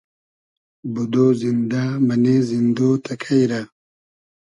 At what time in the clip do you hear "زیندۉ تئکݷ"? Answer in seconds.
2.47-3.39